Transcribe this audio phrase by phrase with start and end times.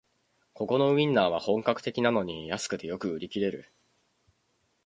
[0.53, 3.71] ここのウインナーは本格的なのに安くてよく売り切れる